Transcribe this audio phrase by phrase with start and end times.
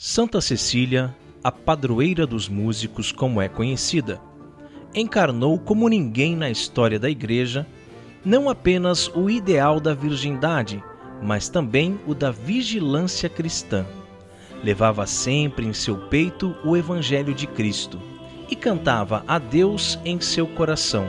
[0.00, 4.20] Santa Cecília, a padroeira dos músicos, como é conhecida,
[4.94, 7.66] encarnou como ninguém na história da Igreja
[8.24, 10.80] não apenas o ideal da virgindade,
[11.20, 13.84] mas também o da vigilância cristã.
[14.62, 18.00] Levava sempre em seu peito o Evangelho de Cristo
[18.48, 21.08] e cantava a Deus em seu coração.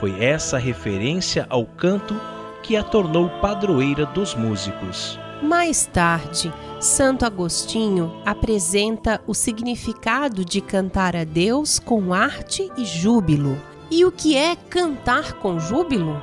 [0.00, 2.20] Foi essa referência ao canto
[2.60, 5.16] que a tornou padroeira dos músicos.
[5.44, 6.50] Mais tarde,
[6.80, 13.60] Santo Agostinho apresenta o significado de cantar a Deus com arte e júbilo.
[13.90, 16.20] E o que é cantar com júbilo?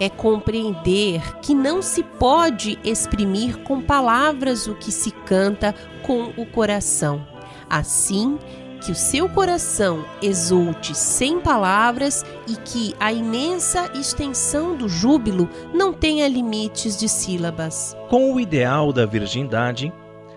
[0.00, 6.46] É compreender que não se pode exprimir com palavras o que se canta com o
[6.46, 7.28] coração.
[7.68, 8.38] Assim,
[8.86, 15.92] que o seu coração exulte sem palavras e que a imensa extensão do júbilo não
[15.92, 17.96] tenha limites de sílabas.
[18.08, 19.92] Com o ideal da virgindade,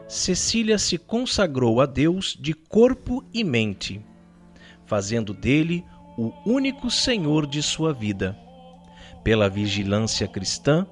[0.07, 4.04] Cecília se consagrou a Deus de corpo e mente,
[4.87, 5.85] fazendo dele
[6.18, 8.35] o único Senhor de sua vida.
[9.24, 10.87] Pela vigilância cristã,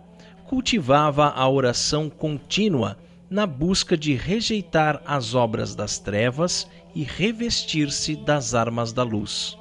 [0.45, 8.53] cultivava a oração contínua na busca de rejeitar as obras das trevas e revestir-se das
[8.53, 9.57] armas da luz.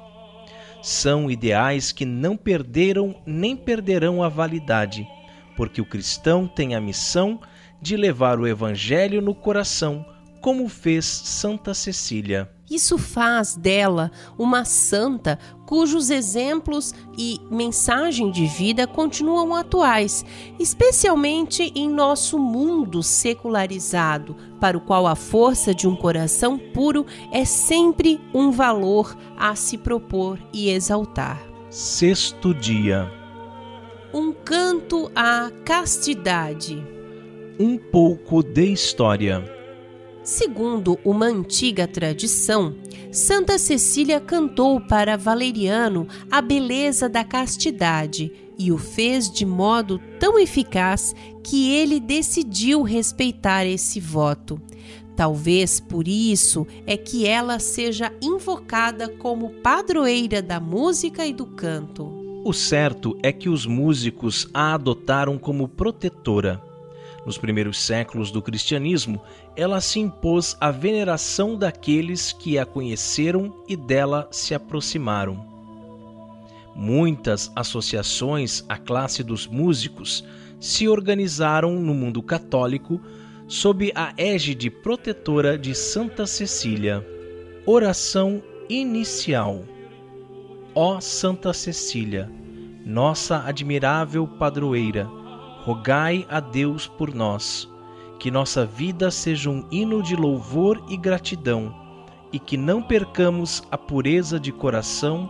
[0.81, 5.07] São ideais que não perderam nem perderão a validade,
[5.55, 7.41] porque o cristão tem a missão
[7.81, 10.05] de levar o Evangelho no coração,
[10.41, 12.49] como fez Santa Cecília.
[12.69, 20.25] Isso faz dela uma santa cujos exemplos e mensagem de vida continuam atuais,
[20.59, 27.45] especialmente em nosso mundo secularizado, para o qual a força de um coração puro é
[27.45, 31.41] sempre um valor a se propor e exaltar.
[31.69, 33.09] Sexto dia.
[34.13, 36.81] Um canto à castidade.
[37.59, 39.56] Um pouco de história.
[40.27, 42.75] Segundo uma antiga tradição,
[43.09, 50.37] Santa Cecília cantou para Valeriano a beleza da castidade e o fez de modo tão
[50.37, 54.61] eficaz que ele decidiu respeitar esse voto.
[55.15, 62.41] Talvez por isso é que ela seja invocada como padroeira da música e do canto.
[62.43, 66.66] O certo é que os músicos a adotaram como protetora
[67.27, 69.21] nos primeiros séculos do cristianismo,
[69.53, 75.45] ela se impôs à veneração daqueles que a conheceram e dela se aproximaram.
[76.73, 80.23] Muitas associações à classe dos músicos
[80.57, 83.01] se organizaram no mundo católico
[83.45, 87.05] sob a égide protetora de Santa Cecília.
[87.65, 89.65] Oração inicial.
[90.73, 92.31] Ó Santa Cecília,
[92.85, 95.09] nossa admirável padroeira,
[95.67, 97.69] rogai a Deus por nós,
[98.19, 101.75] que nossa vida seja um hino de louvor e gratidão,
[102.31, 105.29] e que não percamos a pureza de coração,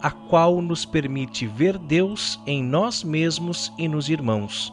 [0.00, 4.72] a qual nos permite ver Deus em nós mesmos e nos irmãos.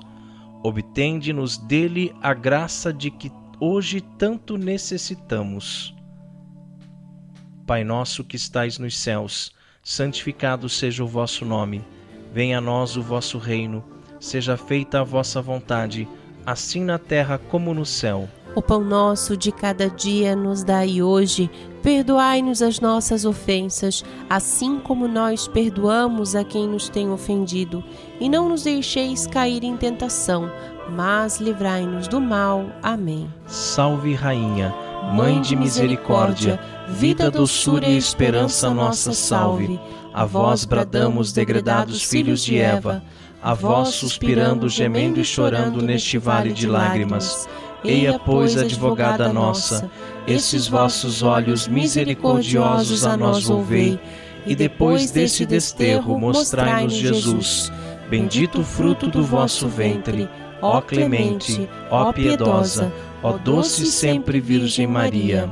[0.63, 3.29] Obtende-nos dele a graça de que
[3.59, 5.94] hoje tanto necessitamos.
[7.67, 9.51] Pai nosso que estais nos céus,
[9.83, 11.83] santificado seja o vosso nome.
[12.33, 13.83] Venha a nós o vosso reino
[14.21, 16.07] seja feita a vossa vontade,
[16.45, 18.29] assim na terra como no céu.
[18.53, 21.49] O pão nosso de cada dia nos dai hoje.
[21.81, 27.83] Perdoai-nos as nossas ofensas, assim como nós perdoamos a quem nos tem ofendido.
[28.19, 30.51] E não nos deixeis cair em tentação,
[30.91, 32.65] mas livrai-nos do mal.
[32.83, 33.27] Amém.
[33.47, 34.73] Salve, Rainha,
[35.15, 39.79] Mãe de misericórdia, vida, doçura e esperança nossa, salve.
[40.13, 43.01] A vós bradamos, degredados filhos de Eva
[43.41, 47.50] a vós suspirando, gemendo e chorando neste vale de lágrimas.
[47.84, 49.90] Eia, pois, advogada nossa,
[50.28, 54.00] esses vossos olhos misericordiosos a nós volvei,
[54.46, 57.72] e depois desse desterro mostrai-nos Jesus.
[58.09, 60.30] Bendito o fruto do vosso ventre,
[60.62, 62.91] ó clemente, ó piedosa,
[63.24, 65.51] ó doce sempre Virgem Maria.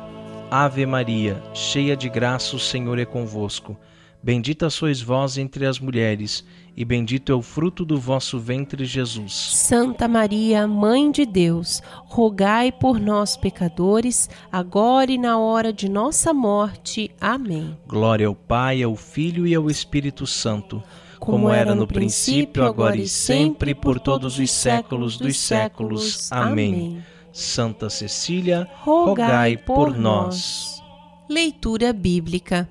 [0.51, 3.77] Ave Maria, cheia de graça, o Senhor é convosco.
[4.21, 6.43] Bendita sois vós entre as mulheres,
[6.75, 9.33] e bendito é o fruto do vosso ventre, Jesus.
[9.33, 16.33] Santa Maria, Mãe de Deus, rogai por nós, pecadores, agora e na hora de nossa
[16.33, 17.09] morte.
[17.19, 17.77] Amém.
[17.87, 20.83] Glória ao Pai, ao Filho e ao Espírito Santo,
[21.17, 26.29] como, como era no princípio, agora e sempre, por todos os séculos dos séculos.
[26.29, 27.01] Amém.
[27.31, 30.83] Santa Cecília, rogai por nós.
[31.29, 32.67] Leitura Bíblica.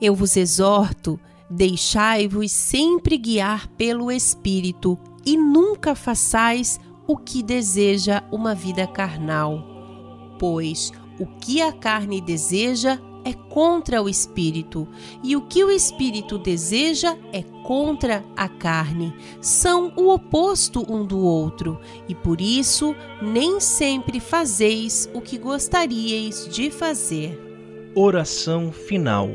[0.00, 1.18] Eu vos exorto,
[1.48, 9.72] deixai-vos sempre guiar pelo Espírito e nunca façais o que deseja uma vida carnal.
[10.38, 14.86] pois o que a carne deseja é contra o espírito,
[15.22, 19.14] e o que o espírito deseja é contra a carne.
[19.40, 26.48] São o oposto um do outro, e por isso nem sempre fazeis o que gostaríeis
[26.52, 27.40] de fazer.
[27.94, 29.30] Oração final.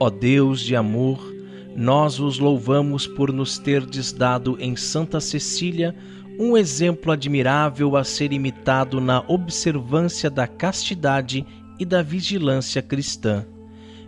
[0.00, 1.18] Ó Deus de amor,
[1.74, 5.94] nós vos louvamos por nos terdes dado em Santa Cecília
[6.38, 11.44] um exemplo admirável a ser imitado na observância da castidade
[11.80, 13.44] e da vigilância cristã.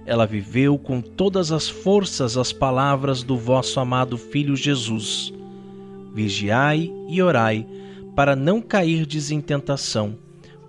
[0.07, 5.33] Ela viveu com todas as forças as palavras do vosso amado Filho Jesus.
[6.15, 7.67] Vigiai e orai,
[8.15, 10.17] para não cairdes em tentação,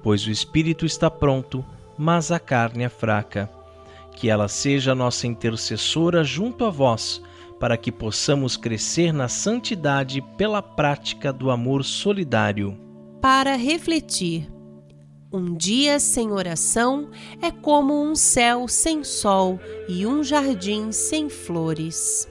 [0.01, 1.63] pois o espírito está pronto,
[1.95, 3.60] mas a carne é fraca.
[4.21, 7.23] Que ela seja nossa intercessora junto a vós
[7.59, 12.77] para que possamos crescer na santidade pela prática do amor solidário.
[13.19, 14.47] Para refletir,
[15.33, 17.09] um dia sem oração
[17.41, 19.59] é como um céu sem sol
[19.89, 22.29] e um jardim sem flores.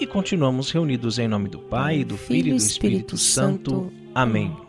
[0.00, 3.70] E continuamos reunidos em nome do Pai, do Filho e do Espírito, Espírito Santo.
[3.70, 3.92] Santo.
[4.14, 4.65] Amém.